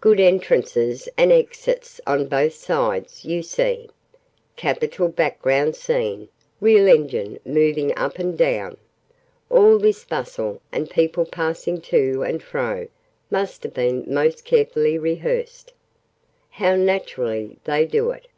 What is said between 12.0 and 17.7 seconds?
and fro, must have been most carefully rehearsed! How naturally